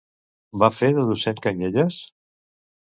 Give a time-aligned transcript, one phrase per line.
[0.63, 2.03] Va fer de docent Canyelles?